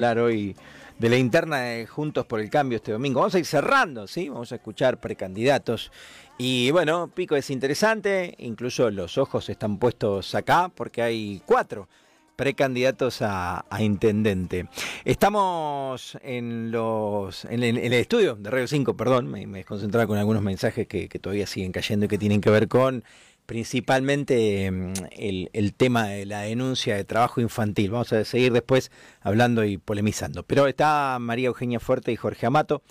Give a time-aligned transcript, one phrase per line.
[0.00, 0.54] hablar hoy
[0.96, 3.18] de la interna de Juntos por el Cambio este domingo.
[3.18, 4.28] Vamos a ir cerrando, ¿sí?
[4.28, 5.90] Vamos a escuchar precandidatos.
[6.38, 11.88] Y bueno, Pico es interesante, incluso los ojos están puestos acá porque hay cuatro
[12.36, 14.68] precandidatos a, intendente.
[15.04, 20.44] Estamos en los en el, estudio de Radio 5, perdón, me, me desconcentraba con algunos
[20.44, 23.02] mensajes que todavía siguen cayendo y que tienen que ver con
[23.48, 27.90] principalmente mm, el, el, tema de la denuncia de trabajo infantil.
[27.90, 28.92] Vamos a seguir después
[29.22, 30.42] hablando y polemizando.
[30.42, 32.82] Pero está María Eugenia Fuerte y Jorge Amato.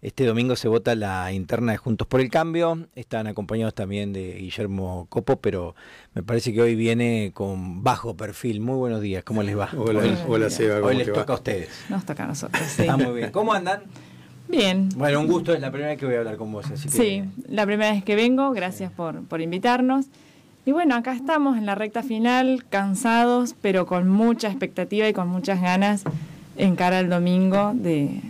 [0.00, 2.88] Este domingo se vota la interna de Juntos por el Cambio.
[2.94, 5.74] Están acompañados también de Guillermo Copo, pero
[6.14, 8.60] me parece que hoy viene con bajo perfil.
[8.60, 9.68] Muy buenos días, ¿cómo les va?
[9.76, 10.86] Hola, hola, hola Seba.
[10.86, 11.32] Hoy les toca va?
[11.34, 11.68] a ustedes.
[11.90, 12.62] Nos toca a nosotros.
[12.66, 12.82] Sí.
[12.82, 13.30] Está muy bien.
[13.30, 13.82] ¿Cómo andan?
[14.48, 14.88] Bien.
[14.96, 16.70] Bueno, un gusto, es la primera vez que voy a hablar con vos.
[16.70, 16.94] Así que...
[16.94, 20.06] Sí, la primera vez que vengo, gracias por, por invitarnos.
[20.64, 25.28] Y bueno, acá estamos en la recta final, cansados, pero con mucha expectativa y con
[25.28, 26.04] muchas ganas
[26.56, 28.20] en cara al domingo de...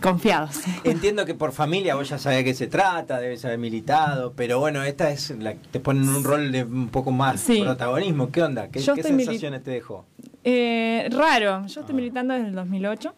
[0.00, 0.60] Confiados.
[0.84, 4.60] Entiendo que por familia vos ya sabés de qué se trata, debes haber militado, pero
[4.60, 7.62] bueno, esta es la te ponen un rol de un poco más sí.
[7.62, 8.30] protagonismo.
[8.30, 8.68] ¿Qué onda?
[8.68, 10.04] ¿Qué, ¿qué sensaciones te dejó?
[10.44, 11.96] Eh, raro, yo estoy ah.
[11.96, 13.14] militando desde el 2008.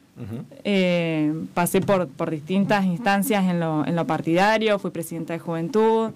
[0.64, 6.10] Eh, pasé por, distintas instancias en lo, partidario, fui presidenta de juventud,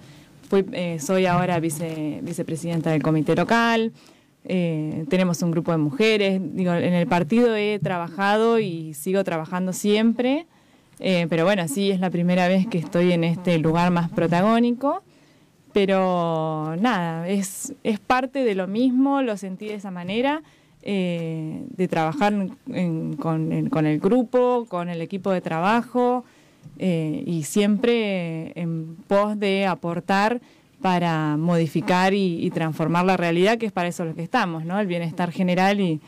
[0.72, 3.92] eh, soy ahora vice, vicepresidenta del comité local.
[4.45, 6.34] Eh, tenemos un grupo de mujeres.
[6.34, 10.47] En el partido he trabajado y sigo trabajando siempre,
[10.98, 15.03] pero bueno, sí es la primera vez que estoy en este lugar más protagónico.
[15.73, 20.42] Pero nada, es, es parte de lo mismo, lo sentí de esa manera.
[20.84, 26.24] Eh, de trabajar en, con, en, con, el grupo, con el equipo de trabajo
[26.77, 30.41] eh, y siempre en pos de aportar
[30.80, 34.80] para modificar y, y, transformar la realidad, que es para eso lo que estamos, ¿no?
[34.80, 36.00] El bienestar general y,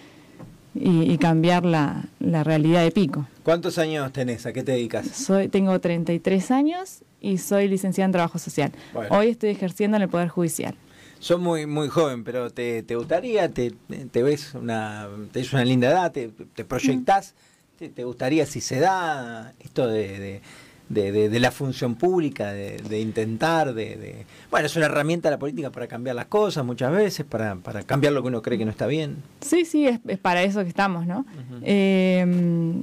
[0.75, 3.28] y, y cambiar la, la, realidad de Pico.
[3.44, 4.44] ¿Cuántos años tenés?
[4.44, 5.06] ¿A qué te dedicas?
[5.06, 8.72] Soy, tengo 33 años y soy licenciada en Trabajo Social.
[8.92, 9.16] Bueno.
[9.16, 10.75] Hoy estoy ejerciendo en el Poder Judicial.
[11.24, 13.48] Sos muy muy joven, pero ¿te, te gustaría?
[13.50, 13.72] Te,
[14.10, 16.12] ¿Te, ves una, te una linda edad?
[16.12, 17.34] ¿Te, te proyectás?
[17.78, 20.42] ¿Te, ¿Te, gustaría si se da esto de, de
[20.90, 25.36] de, de, de, la función pública, de, de intentar, de, Bueno, es una herramienta de
[25.36, 28.58] la política para cambiar las cosas muchas veces, para, para cambiar lo que uno cree
[28.58, 29.16] que no está bien.
[29.41, 31.20] Sí, sí, es, es para eso que estamos, ¿no?
[31.20, 31.60] Uh -huh.
[31.62, 32.74] eh,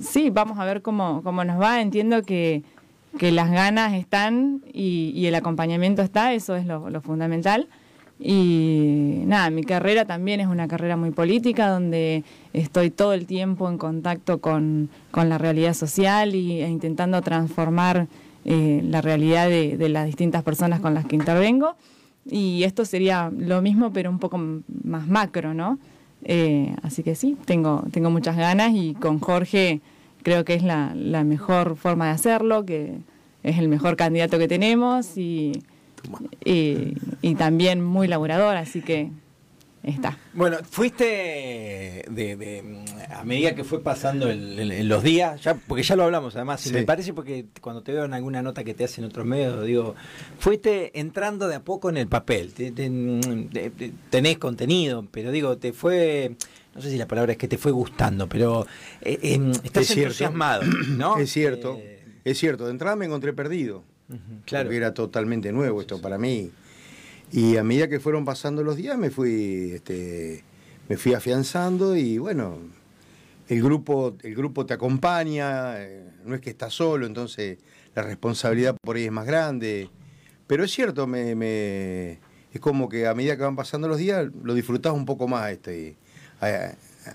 [0.00, 1.82] sí, vamos a ver cómo, cómo nos va.
[1.82, 2.62] Entiendo que,
[3.18, 7.68] que las ganas están y, y, el acompañamiento está, eso es lo, lo fundamental.
[8.22, 12.22] Y nada, mi carrera también es una carrera muy política, donde
[12.52, 18.08] estoy todo el tiempo en contacto con, con la realidad social y, e intentando transformar
[18.44, 21.76] eh, la realidad de, las distintas personas con las que intervengo.
[22.30, 24.38] Y esto sería lo mismo, pero un poco
[24.84, 25.78] más macro, ¿no?
[26.22, 29.80] Eh, así que sí, tengo, tengo muchas ganas y con Jorge
[30.22, 32.98] creo que es la mejor forma de hacerlo, que
[33.42, 35.52] es el mejor candidato que tenemos y
[36.44, 39.10] y, y, también muy laborador, así que
[39.82, 40.18] está.
[40.34, 45.82] Bueno, fuiste de, de, a medida que fue pasando el, el, los días, ya porque
[45.82, 46.70] ya lo hablamos además, sí.
[46.70, 49.64] y me parece porque cuando te veo en alguna nota que te hacen otros medios,
[49.64, 49.94] digo,
[50.38, 55.72] fuiste entrando de a poco en el papel, te, te, tenés contenido, pero digo, te
[55.72, 56.36] fue
[56.74, 58.66] no sé si la palabra es que te fue gustando, pero
[59.00, 61.18] eh, eh, estás es entusiasmado, ¿no?
[61.18, 62.66] Es cierto, eh, es cierto.
[62.66, 63.82] De entrada me encontré perdido.
[64.10, 64.66] Uh -huh, claro.
[64.66, 66.50] Porque era totalmente nuevo esto para mí.
[67.32, 70.44] Y a medida que fueron pasando los días me fui, este,
[70.88, 72.58] me fui afianzando y bueno,
[73.48, 77.58] el grupo, el grupo te acompaña, eh, no es que estás solo, entonces
[77.94, 79.90] la responsabilidad por ahí es más grande.
[80.46, 82.18] Pero es cierto, me, me,
[82.52, 85.52] es como que a medida que van pasando los días lo disfrutás un poco más
[85.52, 85.96] este,
[86.40, 86.72] a,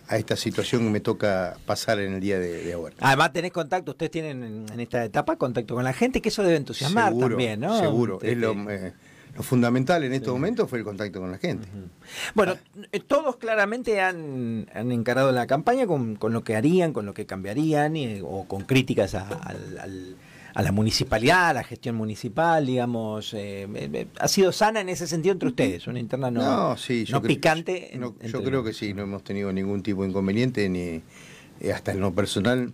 [0.07, 2.95] a esta situación que me toca pasar en el día de, de ahora.
[2.99, 6.57] Además tenés contacto, ustedes tienen en, esta etapa contacto con la gente, que eso debe
[6.57, 7.79] entusiasmar seguro, también, ¿no?
[7.79, 8.93] Seguro, es lo, eh,
[9.35, 10.33] lo, fundamental en estos sí.
[10.33, 11.67] momentos fue el contacto con la gente.
[11.73, 11.89] Uh -huh.
[12.33, 12.97] Bueno, ah.
[13.07, 17.25] todos claramente han, han encarado la campaña con, con, lo que harían, con lo que
[17.25, 20.15] cambiarían, y, o con críticas a, al, al
[20.55, 25.05] a la municipalidad, a la gestión municipal, digamos, eh, eh, ha sido sana en ese
[25.05, 27.91] sentido entre ustedes, una interna no, no, sí, no creo, picante.
[27.95, 31.01] No, yo creo que sí, no hemos tenido ningún tipo de inconveniente, ni
[31.59, 32.71] eh, hasta en lo personal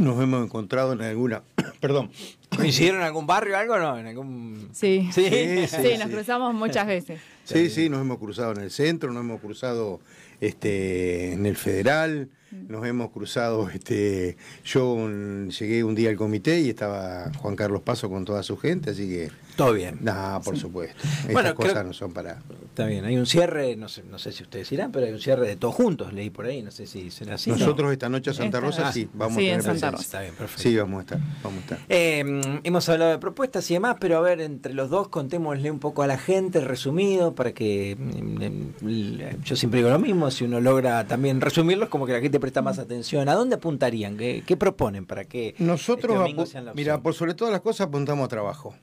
[0.00, 1.44] nos hemos encontrado en alguna,
[1.80, 2.10] perdón.
[2.56, 3.96] ¿Coincidieron en algún barrio o algo no?
[3.96, 4.68] ¿En algún...
[4.72, 5.08] sí.
[5.12, 7.20] Sí, sí, sí, sí, nos cruzamos muchas veces.
[7.44, 10.00] Sí, sí, nos hemos cruzado en el centro, nos hemos cruzado
[10.40, 16.60] este, en el federal, nos hemos cruzado, este, yo un, llegué un día al comité
[16.60, 19.98] y estaba Juan Carlos Paso con toda su gente, así que Todo bien.
[20.00, 20.96] No, por supuesto.
[21.28, 22.38] Estas cosas no son para.
[22.68, 25.20] Está bien, hay un cierre, no sé, no sé si ustedes irán, pero hay un
[25.20, 27.50] cierre de todos juntos, leí por ahí, no sé si será así.
[27.50, 30.02] Nosotros esta noche a Santa Rosa sí, vamos a tener Santa Rosa.
[30.02, 30.62] Está bien, perfecto.
[30.62, 31.18] Sí, vamos a estar.
[31.42, 31.78] Vamos a estar.
[31.88, 35.80] Eh, hemos hablado de propuestas y demás, pero a ver, entre los dos contémosle un
[35.80, 40.44] poco a la gente, resumido, para que mm, mm, yo siempre digo lo mismo, si
[40.44, 43.28] uno logra también resumirlos, como que la gente presta más atención.
[43.28, 44.16] ¿A dónde apuntarían?
[44.16, 48.74] ¿Qué, proponen para que nosotros, este mira, por sobre todas las cosas apuntamos a trabajo,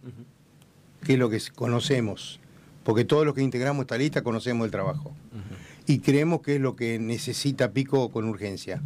[1.03, 2.39] que es lo que conocemos
[2.85, 5.11] porque todos los que integramos esta lista conocemos el trabajo.
[5.87, 8.79] Y creemos que es lo que necesita Pico con urgencia.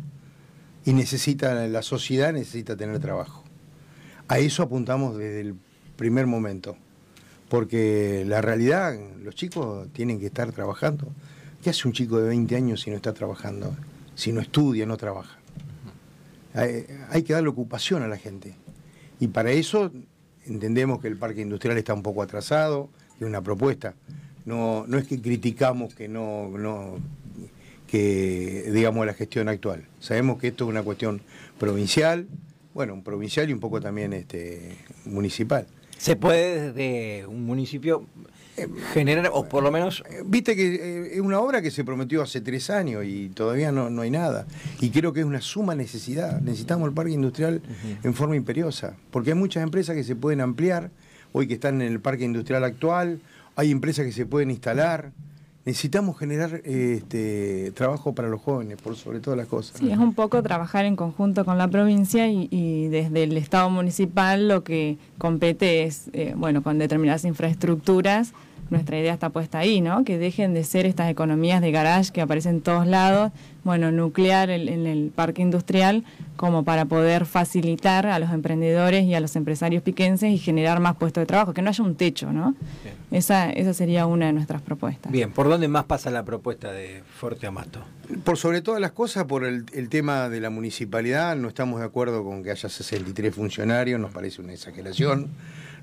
[0.86, 3.44] Y necesita, la sociedad necesita tener trabajo.
[4.30, 5.56] A eso apuntamos desde el
[5.98, 6.78] primer momento.
[7.50, 11.10] Porque la realidad, los chicos tienen que estar trabajando.
[11.62, 13.76] ¿Qué hace un chico de 20 años si no está trabajando?
[14.20, 15.40] Si no estudia, no trabaja.
[16.54, 18.54] Hay, que darle ocupación a la gente.
[19.18, 19.94] Y para eso
[20.46, 23.94] entendemos que el parque industrial está un poco atrasado, es una propuesta.
[24.44, 26.98] No, no es que criticamos que no, no
[27.88, 29.86] que digamos la gestión actual.
[30.02, 31.22] Sabemos que esto es una cuestión
[31.58, 32.28] provincial,
[32.74, 35.66] bueno, provincial y un poco también este municipal.
[36.00, 38.06] ¿Se puede desde un municipio
[38.94, 40.02] generar, o por lo menos...
[40.10, 43.74] Eh, viste que eh, es una obra que se prometió hace tres años y todavía
[43.74, 44.48] no, no hay nada.
[44.80, 46.40] Y creo que es una suma necesidad.
[46.40, 47.62] Necesitamos el parque industrial
[48.02, 50.90] en forma imperiosa, porque hay muchas empresas que se pueden ampliar,
[51.34, 53.20] hoy que están en el parque industrial actual,
[53.58, 55.12] hay empresas que se pueden instalar.
[55.66, 59.78] Necesitamos generar este, trabajo para los jóvenes, por sobre todas las cosas.
[59.78, 64.48] Sí, es un poco trabajar en conjunto con la provincia y, desde el Estado municipal
[64.48, 68.34] lo que compete es, eh, bueno, con determinadas infraestructuras,
[68.70, 70.04] nuestra idea está puesta ahí, ¿no?
[70.04, 73.32] Que dejen de ser estas economías de garage que aparecen en todos lados,
[73.64, 76.04] bueno, nuclear en el parque industrial
[76.40, 80.96] como para poder facilitar a los emprendedores y a los empresarios piquenses y generar más
[80.96, 82.56] puestos de trabajo, que no haya un techo, ¿no?
[83.12, 85.12] Esa, esa sería una de nuestras propuestas.
[85.12, 87.82] Bien, ¿por dónde más pasa la propuesta de Forte Amato?
[88.24, 91.86] Por sobre todas las cosas, por el, el tema de la municipalidad, no estamos de
[91.88, 95.32] acuerdo con que haya 63 funcionarios, nos parece una exageración.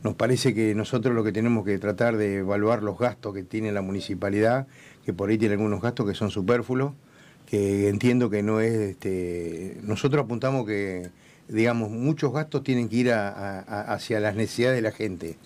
[0.02, 3.72] Nos parece que nosotros lo que tenemos que tratar de evaluar los gastos que tiene
[3.72, 4.68] la municipalidad,
[5.04, 6.94] que por ahí tiene algunos gastos que son superfluos,
[7.46, 8.72] que entiendo que no es...
[8.72, 11.10] Este, nosotros apuntamos que,
[11.48, 15.38] digamos, muchos gastos tienen que ir hacia las necesidades de la gente.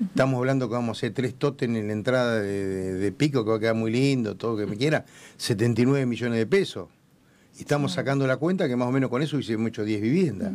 [0.00, 3.56] Estamos hablando que vamos a hacer tres totem en la entrada de, Pico, que va
[3.56, 5.04] a quedar muy lindo, todo lo que me quiera,
[5.36, 6.88] 79 millones de pesos.
[7.56, 10.52] Y estamos sacando la cuenta que más o menos con eso hubiese hecho 10 viviendas.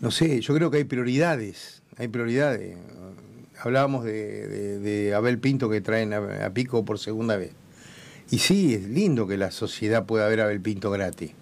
[0.00, 2.76] No sé, yo creo que hay prioridades hay prioridades.
[3.60, 7.52] Hablábamos de, Abel Pinto que traen a, Pico por segunda vez.
[8.32, 11.32] Y sí, es lindo que la sociedad pueda ver a Abel Pinto gratis,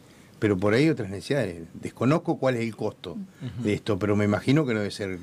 [0.40, 1.68] pero por ahí hay otras necesidades.
[1.72, 3.16] Desconozco cuál es el costo
[3.62, 5.20] de esto, pero me imagino que no debe ser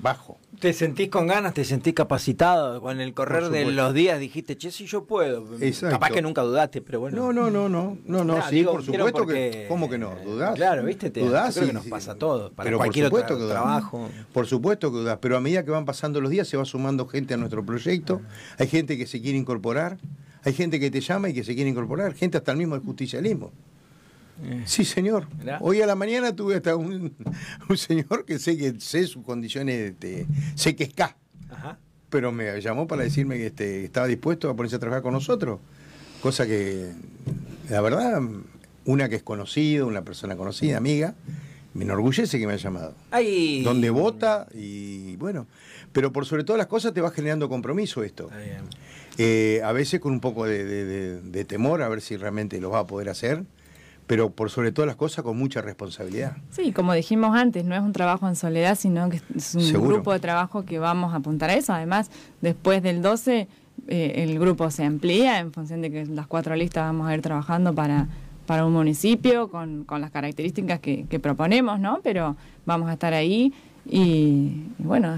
[0.00, 0.38] bajo.
[0.60, 1.52] ¿Te sentís con ganas?
[1.52, 2.80] ¿Te sentís capacitado?
[2.80, 5.44] Con el correr de los días dijiste, che, si yo puedo.
[5.80, 7.16] Capaz que nunca dudaste, pero bueno.
[7.16, 9.66] No, no, no, no, no, no sí, por supuesto que.
[9.66, 10.14] ¿Cómo que no?
[10.24, 10.54] ¿Dudás?
[10.54, 12.52] Claro, viste, te, dudás creo que nos pasa a todos.
[12.52, 14.08] Para pero cualquier por supuesto que trabajo.
[14.32, 17.08] Por supuesto que dudás, pero a medida que van pasando los días se va sumando
[17.08, 18.20] gente a nuestro proyecto.
[18.58, 19.98] Hay gente que se quiere incorporar,
[20.44, 22.84] hay gente que te llama y que se quiere incorporar, gente hasta el mismo del
[22.84, 23.52] justicialismo.
[24.42, 24.62] Eh.
[24.64, 25.26] Sí, señor.
[25.60, 27.14] Hoy a la mañana tuve hasta un,
[27.76, 31.16] señor que sé que sé sus condiciones, de, sé que es K,
[32.08, 35.60] pero me llamó para decirme que este, estaba dispuesto a ponerse a trabajar con nosotros.
[36.22, 36.92] Cosa que,
[37.68, 38.20] la verdad,
[38.84, 41.14] una que es conocida, una persona conocida, amiga,
[41.72, 42.94] me enorgullece que me haya llamado.
[43.62, 45.46] Donde vota y bueno,
[45.92, 48.28] pero por sobre todas las cosas te va generando compromiso esto.
[49.22, 52.86] Eh, a veces con un poco de, temor a ver si realmente lo va a
[52.86, 53.44] poder hacer
[54.06, 56.38] pero por sobre todas las cosas con mucha responsabilidad.
[56.48, 60.14] Sí, como dijimos antes, no es un trabajo en soledad, sino que es un grupo
[60.14, 61.74] de trabajo que vamos a apuntar a eso.
[61.74, 62.10] Además,
[62.40, 63.46] después del 12,
[63.88, 67.20] eh, el grupo se amplía en función de que las cuatro listas vamos a ir
[67.20, 68.08] trabajando para,
[68.46, 72.00] para un municipio con, con las características que, que, proponemos, ¿no?
[72.02, 73.52] Pero vamos a estar ahí
[73.86, 75.14] y, y bueno,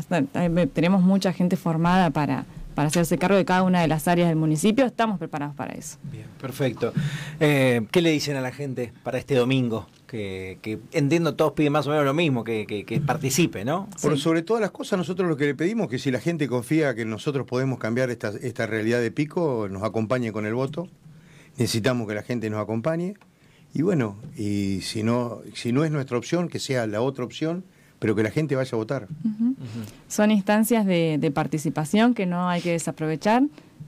[0.75, 4.37] tenemos mucha gente formada para para hacerse cargo de cada una de las áreas del
[4.37, 4.85] municipio.
[4.85, 5.99] Estamos preparados para eso.
[6.11, 6.93] Bien, perfecto.
[7.41, 9.87] Eh, ¿Qué le dicen a la gente para este domingo?
[10.07, 10.59] Que,
[10.93, 13.89] entiendo todos piden más o menos lo mismo, que, participe, ¿no?
[14.03, 16.49] Por sobre todas las cosas, nosotros lo que le pedimos es que si la gente
[16.49, 20.89] confía que nosotros podemos cambiar esta, esta realidad de pico, nos acompañe con el voto.
[21.57, 23.15] Necesitamos que la gente nos acompañe.
[23.75, 27.65] Y bueno, y si no, si no es nuestra opción, que sea la otra opción,
[28.03, 29.07] pero que la gente vaya a votar.
[30.09, 33.45] Son instancias de, participación que no hay que desaprovechar.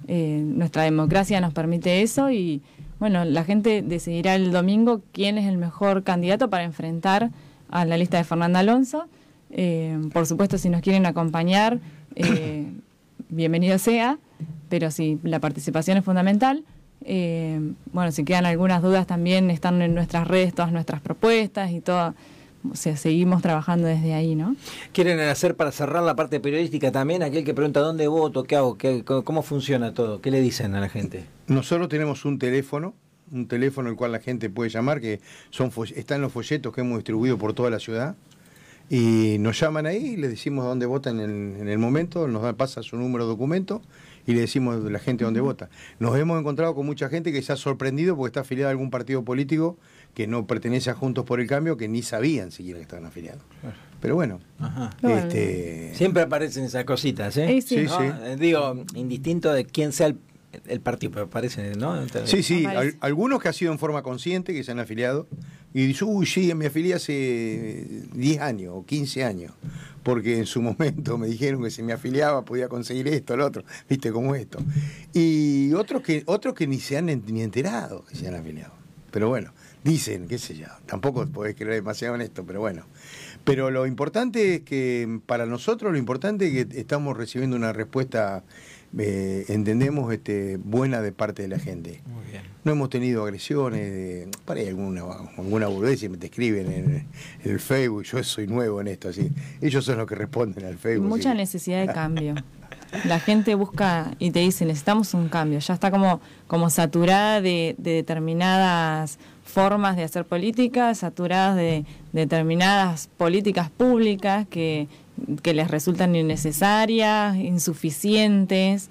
[0.07, 2.63] Eh, nuestra democracia nos permite eso y
[3.01, 7.33] bueno, la gente decidirá el domingo quién es el mejor candidato para enfrentar
[7.71, 9.07] a la lista de Fernando Alonso.
[9.51, 11.81] Eh, por supuesto, si nos quieren acompañar,
[12.15, 12.67] eh,
[13.31, 14.19] bienvenido sea,
[14.69, 16.63] pero sí, la participación es fundamental.
[17.05, 17.59] Eh,
[17.93, 22.15] bueno, si quedan algunas dudas también están en nuestras redes todas nuestras propuestas y todo.
[22.71, 24.57] O sea, seguimos trabajando desde ahí, ¿no?
[24.93, 27.23] ¿Quieren hacer para cerrar la parte periodística también?
[27.23, 30.81] Aquel que pregunta dónde voto, qué hago, qué, cómo funciona todo, qué le dicen a
[30.81, 31.27] la gente.
[31.47, 32.95] Nosotros tenemos un teléfono,
[33.31, 36.81] un teléfono el cual la gente puede llamar, que son está en los folletos que
[36.81, 38.17] hemos distribuido por toda la ciudad.
[38.91, 42.55] Y nos llaman ahí y les decimos dónde votan en el, en el momento, nos
[42.55, 43.83] pasa su número de documento
[44.27, 45.69] y le decimos a la gente dónde vota.
[45.99, 48.91] Nos hemos encontrado con mucha gente que se ha sorprendido porque está afiliada a algún
[48.91, 49.77] partido político
[50.15, 53.43] que no pertenece a Juntos por el Cambio, que ni sabían siquiera que estaban afiliados.
[54.01, 54.41] Pero bueno,
[55.03, 55.95] Este...
[55.95, 57.61] siempre aparecen esas cositas, ¿eh?
[57.63, 57.95] Sí, sí.
[58.01, 60.19] Eh, digo, indistinto de quién sea el
[60.67, 61.97] el partido, pero parece, ¿no?
[62.25, 62.65] sí, sí,
[63.01, 65.27] algunos que ha sido en forma consciente, que se han afiliado,
[65.73, 69.53] y dicen, uy, sí, me afilié hace 10 años o 15 años,
[70.03, 73.65] porque en su momento me dijeron que si me afiliaba podía conseguir esto, lo otro,
[73.89, 74.59] viste, como esto.
[75.13, 78.73] Y otros que, otros que ni se han ni enterado que se han afiliado.
[79.11, 79.53] Pero bueno,
[79.85, 82.85] dicen, qué sé yo, tampoco podés creer demasiado en esto, pero bueno.
[83.45, 88.43] Pero lo importante es que para nosotros, lo importante es que estamos recibiendo una respuesta
[88.99, 92.01] eh, entendemos este, buena de parte de la gente.
[92.65, 95.03] No hemos tenido agresiones, de, para ahí alguna,
[95.37, 97.07] alguna y me te escriben en,
[97.45, 99.31] el Facebook, yo soy nuevo en esto, así.
[99.61, 101.09] Ellos son los que responden al Facebook.
[101.09, 102.35] Mucha necesidad de cambio.
[103.05, 105.59] La gente busca y te dice, necesitamos un cambio.
[105.59, 112.21] Ya está como, como saturada de, de determinadas formas de hacer política, saturadas de, de
[112.21, 114.89] determinadas políticas públicas que
[115.43, 118.89] que les resultan innecesarias, insuficientes,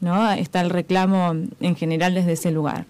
[0.00, 0.30] ¿no?
[0.32, 2.86] Está el reclamo en general desde ese lugar.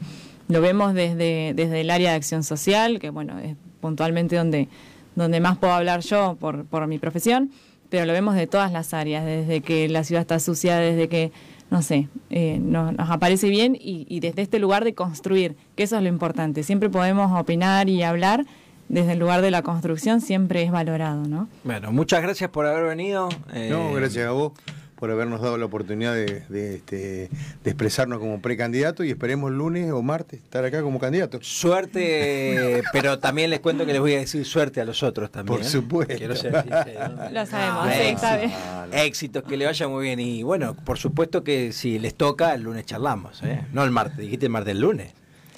[0.49, 4.69] Lo vemos desde, desde el área de acción social, que bueno, es puntualmente donde,
[5.15, 7.51] donde más puedo hablar yo por, por mi profesión,
[7.91, 11.33] pero lo vemos de todas las áreas, desde que la ciudad está sucia, desde que,
[11.71, 15.97] no sé, eh, nos, aparece bien y, y desde este lugar de construir, que eso
[15.97, 16.63] es lo importante.
[16.63, 18.45] Siempre podemos opinar y hablar,
[18.89, 21.49] desde el lugar de la construcción siempre es valorado, ¿no?
[21.65, 23.29] Bueno, muchas gracias por haber venido.
[23.69, 24.53] No, gracias a vos
[24.99, 30.03] por habernos dado la oportunidad de, este, de expresarnos como precandidato y esperemos lunes o
[30.03, 31.39] martes estar acá como candidato.
[31.41, 35.59] Suerte, pero también les cuento que les voy a decir suerte a los otros también.
[35.59, 35.69] Por ¿eh?
[35.69, 36.15] supuesto.
[36.17, 36.53] Quiero ser
[37.33, 38.53] Lo sabemos, sí,
[38.93, 40.19] Éxitos, que le vaya muy bien.
[40.19, 43.43] Y bueno, por supuesto que si les toca, el lunes charlamos.
[43.45, 43.65] ¿eh?
[43.73, 45.13] No el martes, dijiste el martes, el lunes.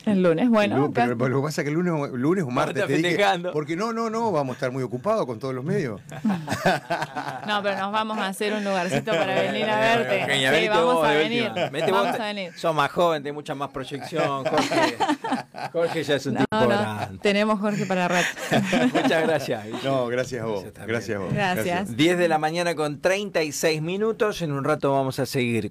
[0.06, 0.90] El lunes, bueno.
[0.94, 3.18] pero, lo que pasa es que el lunes, lunes o martes te dije,
[3.52, 6.00] porque no, no, no, vamos a estar muy ocupados con todos los medios.
[7.46, 10.60] no, pero nos vamos a hacer un lugarcito para venir a verte.
[10.60, 11.50] sí, vamos, a venir.
[11.90, 12.52] vamos a venir.
[12.56, 14.44] Sos más joven, tenés mucha más proyección.
[14.50, 14.96] Jorge,
[15.72, 17.18] Jorge ya es un tipo grande.
[17.18, 18.28] Tenemos Jorge para rato.
[18.94, 19.66] Muchas gracias.
[19.84, 20.64] No, gracias a vos.
[20.86, 21.32] Gracias a vos.
[21.32, 21.96] Gracias.
[21.96, 24.40] 10 de la mañana con 36 minutos.
[24.40, 25.68] En un rato vamos a seguir.